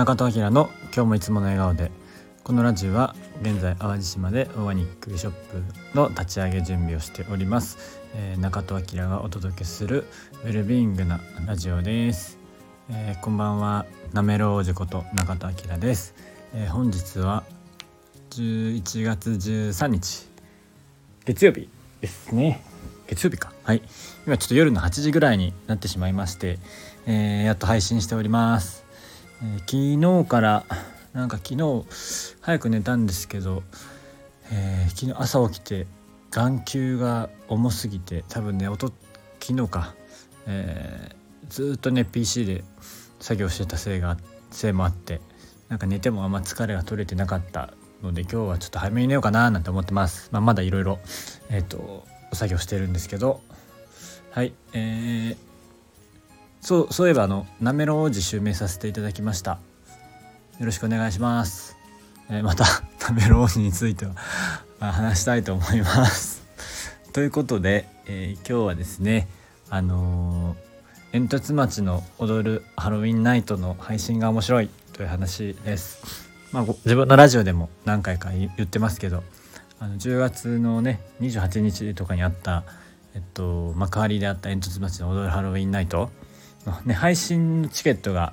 [0.00, 1.90] 中戸明の今日もいつもの笑顔で
[2.42, 5.62] このラジオは現在淡路島でオーガニックショップ
[5.94, 10.06] の立ち上げ準備をしております、えー、中戸明がお届けする
[10.42, 12.38] ウェルビーイングなラジオです、
[12.90, 13.84] えー、こんばんは
[14.14, 16.14] なめろうじこと中戸明です、
[16.54, 17.44] えー、本日は
[18.30, 20.26] 11月13日。
[21.26, 21.68] 月曜日。
[22.00, 22.62] ですね。
[23.06, 23.52] 月曜日か。
[23.64, 23.82] はい。
[24.26, 26.58] 今ちょっと夜の8時ぐらいになってしまいまして、
[27.06, 28.84] えー、やっと配信しております、
[29.42, 30.64] えー、昨日から
[31.12, 31.84] なんか昨日
[32.40, 33.62] 早く寝たんですけど、
[34.52, 35.86] えー、昨日朝起きて
[36.30, 38.92] 眼球が重すぎて多分ね音
[39.40, 39.94] 昨日か、
[40.46, 42.64] えー、ずっとね PC で
[43.18, 44.16] 作業してたせいが
[44.50, 45.20] せいもあって
[45.68, 50.98] なんか寝てもあんま疲れが取れてなかったので今日はちょっと早めに寝ようかななんて思ってます、まあ、まだいろいろ
[51.48, 53.40] えっ、ー、と作業してるんですけど。
[54.30, 55.36] はいえー、
[56.60, 59.58] そうそういえばあのなめろ王子襲名させていただきました。
[60.58, 61.74] よろしくお願いします、
[62.28, 62.64] えー、また
[63.08, 64.12] なめろ王子については
[64.92, 66.42] 話したいと思います。
[67.14, 69.26] ということで、えー、今日はですね
[69.70, 70.54] あの
[71.12, 76.28] 煙突町の踊るハロウィンナイトの配信が面白いという話です。
[76.52, 79.22] まあ、自分のラジオでも何回か言ってますけど
[79.78, 82.64] あの10月のね28日とかにあった、
[83.14, 86.10] えっと、幕張であった煙突町の踊るハロウィンナイト、
[86.84, 88.32] ね、配信のチケットが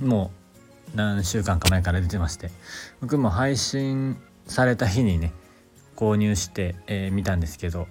[0.00, 0.30] も
[0.94, 2.50] う何週間か前から出てまして
[3.00, 5.32] 僕も配信された日にね
[5.96, 7.88] 購入して、えー、見たんですけど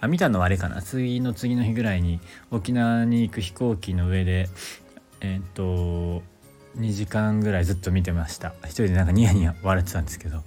[0.00, 0.80] あ見たのはあれかな。
[0.80, 2.20] 次の次の日ぐらいに
[2.50, 4.48] 沖縄に行く飛行機の上で
[5.20, 6.22] えっ、と
[6.78, 8.54] 2時間ぐらいずっと見てました。
[8.64, 10.42] 一人でなんかニヤニヤ笑ってたんですけど。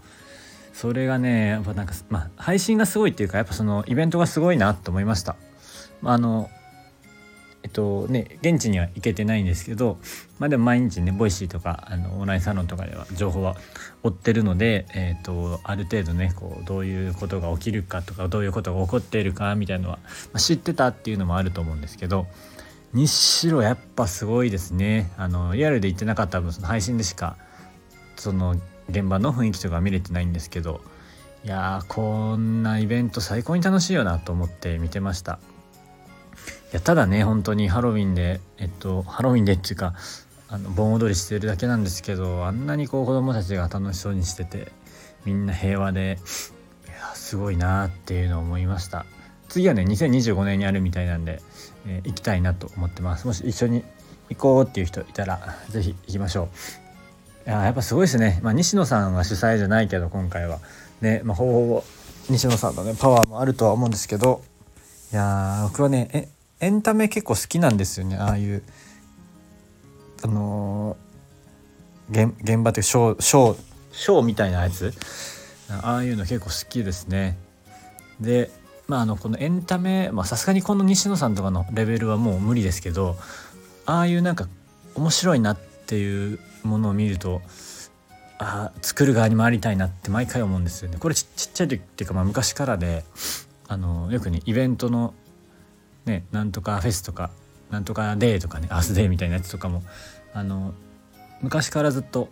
[0.74, 5.36] それがねやっぱなんかまあ配信がすごいっていうかやっぱそのイベントがすごいなと思いました、
[6.02, 6.50] まあ、あの
[7.64, 9.98] えっとね現地には行けてないんですけど
[10.38, 13.56] まあでも毎日ね Voicy とかあのオンラインサロンとかでは情報は
[14.04, 22.28] 追ってるので、えっとある程度ねこうどういうことが起きるかとかどういうことが起こっているかみたいなのは、まあ、知ってたっていうのもあると思うんですけど
[22.94, 25.12] 日白やっぱすごいですね。
[25.18, 27.38] あのリアルで行ってなかった分その配信でしか
[28.18, 28.56] その
[28.90, 30.82] 現場の雰囲気とか見れてないんですけど
[31.44, 35.40] いやーこんなイベント最高に楽しいよなと思って見てました。
[36.74, 39.94] やただね本当にハロウィンでえっとハロウィンでっていうか
[40.48, 44.72] あの盆踊りしてるだけなんですけどあんなにこう子供たちが楽しそうにしてて
[45.26, 46.20] みんな平和で
[46.88, 49.06] いやすごいなっていうのを思いました。
[49.50, 51.42] 次はね2025年にあるみたいなんで
[51.86, 53.28] えー、行きたいなと思ってます。
[53.28, 53.84] もし一緒に
[54.30, 56.44] 行こうっていう人いたら是非行きましょ
[57.46, 57.50] う。
[57.50, 60.60] いややっぱすごいですね、まあ、西野さんは主催じゃないけど今回は。
[61.02, 61.84] ね、まあ、ほぼほぼ
[62.30, 64.42] 西野さんのねパワーもあるとは思うんですけど。
[65.12, 66.30] いや僕はねえ
[66.64, 68.18] エンタメ結構好きなんですよね。
[68.18, 68.64] ああいう
[70.24, 73.58] あのー、現現場というショーショー。
[73.92, 74.94] ショーみたいなやつ？
[75.70, 77.38] ああいうの結構好きですね。
[78.20, 78.50] で
[78.88, 83.16] まあ、あのこのエンタメさすがにこの西野さんとかのレベルはもう無理ですけど
[83.86, 84.48] ああいうなんか
[84.96, 87.42] 面白いなっていうものを見ると
[88.40, 90.98] あ作る側に回りたいなって毎回思うんですよね。
[91.00, 93.06] これちっちゃい時っていうかまあ昔からで
[93.68, 95.14] あのよくねイベントの
[96.06, 97.32] ねなんとかフェスとか
[97.72, 99.84] なんとかデーとかねアースデーみたいなやつとかも
[100.34, 100.74] あの
[101.42, 102.30] 昔からずっと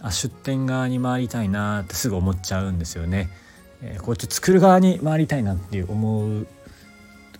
[0.00, 3.30] あ出店側に回りたいなってすぐ思っちゃうんですよね。
[3.82, 6.46] えー、こっち作る側に回りたいなっていう思う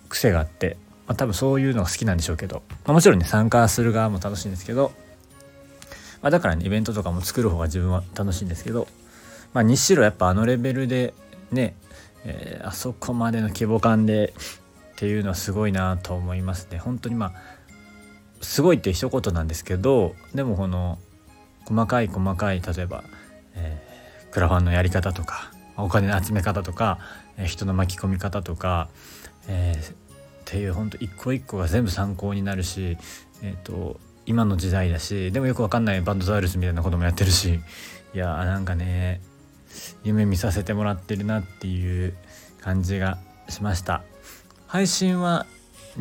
[0.09, 4.91] 癖があって、まあ、多分そういうのが好きなんでしょうけど、まあ、もちろんね参加する側も楽しいんですけど、
[6.21, 8.87] まあ、だからねイベントとかも作る方が自分は楽しいんですけど、
[9.53, 11.13] まあ、にしろやっぱあのレベルで
[11.51, 11.75] ね、
[12.25, 14.33] えー、あそこまでの規模感で
[14.95, 16.77] っていうのはすごいなと思いますね。
[16.77, 17.33] 本当にまあ
[18.41, 20.99] すごいって一言なんですけどでもこの
[21.65, 23.03] 細かい細かい例えば、
[23.55, 26.99] えー、クラファンのやり方とかお金の集め方とか、
[27.37, 28.87] え人の巻き込み方とか、
[29.49, 29.95] えー、っ
[30.45, 32.97] ていうほんと一個一個が全部参考になるし、
[33.43, 37.59] えーと、今の時代だしでもよくわかんないバンドザウルスみたいなこともやってるし
[38.13, 39.19] いやーなんかね
[40.03, 42.13] 夢見させてもらってるなっていう
[42.61, 43.17] 感じが
[43.49, 44.03] しました。
[44.75, 45.45] 配信は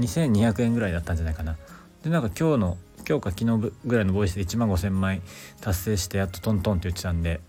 [0.01, 1.57] 2200円ぐらいだったんじゃないかな。
[2.03, 2.77] でなんか今日の
[3.09, 5.23] 今日か昨日ぐらいのボイスで1万5000枚
[5.61, 7.41] 達成してやっとトントンって言ってたんで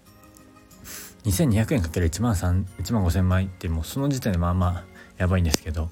[1.23, 4.83] 2200円かける1万3 1万5000枚ってもうその時点でまあまあ
[5.17, 5.89] やばいんですけど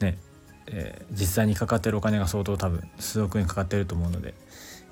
[0.00, 0.18] ね
[0.66, 4.34] えー、実際にかかってるお金が相当多分数億円かかってると思うので、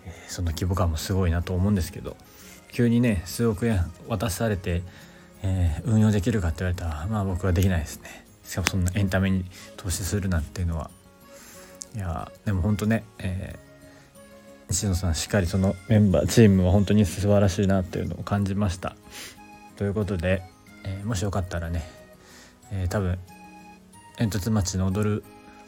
[0.04, 2.16] えー、その規模感もすごいなと思うんですけど
[2.70, 4.84] 急にね数億円渡されて、
[5.42, 8.29] えー、運用できるかって言われたらまあ僕はできないですね。
[8.50, 9.44] しかもそんなエンタメに
[9.76, 10.90] 投資するなんていうのは。
[11.94, 13.56] いやでも本当ね、え
[14.68, 18.96] 西野さんしっかりそのメンバーチームは本当に素晴らしいなっていうのを感じました。
[19.76, 20.42] ということで、
[20.84, 21.88] えー、もしよかったらね、
[22.72, 23.20] えー、多分
[24.18, 25.24] 煙突町の踊る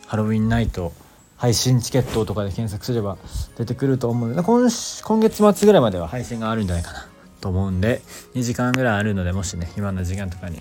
[0.08, 0.92] ハロウィンナイト
[1.36, 3.16] 配信チケットとかで検索すれば
[3.56, 4.68] 出てくると思うので今
[5.04, 7.06] 今月末ぐらいまでは配信があるんじゃないかな
[7.40, 8.02] と思うんで
[8.34, 10.60] 2時間ぐらいあるのでもしね今の時間とかに、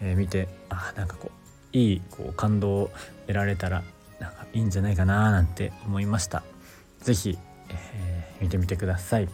[0.00, 2.90] えー、見てあなんかこういいこう感動を
[3.26, 3.82] 得られたら
[4.18, 6.42] なんかいいんじゃないかななんて思いました。
[7.00, 7.38] 是非、
[7.68, 9.28] えー、見てみてください。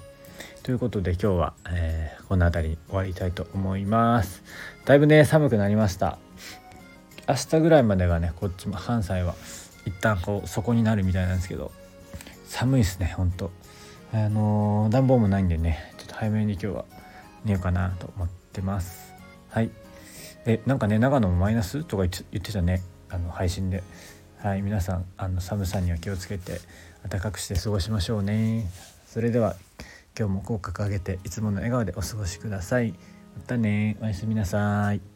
[0.62, 4.42] ということで今日は、えー、この辺り終わりたいと思います。
[4.84, 6.18] だいぶね寒くなりました。
[7.28, 9.34] 明日ぐらいまでがねこっちも関西は
[9.86, 11.72] 一旦こう底になるみたいなんですけど
[12.46, 13.50] 寒いですねほんと。
[14.12, 16.84] あのー、暖房もないんでねちょっと早めに今日は
[17.44, 19.12] 寝ようかなと思ってます。
[19.50, 19.70] はい。
[20.46, 21.84] えなんかね長野もマイナス？
[21.84, 23.82] とか言ってたねあの配信で。
[24.38, 26.60] はい皆さんあの寒さには気をつけて
[27.08, 28.70] 暖かくして過ごしましょうね。
[29.06, 29.56] それでは
[30.18, 32.90] 今日も口角上げていつもの笑顔でお過ごしください。
[32.90, 33.96] またね。
[34.02, 35.13] おやすみなさい。